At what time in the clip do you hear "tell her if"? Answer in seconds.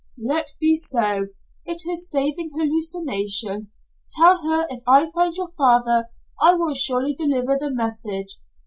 4.17-4.81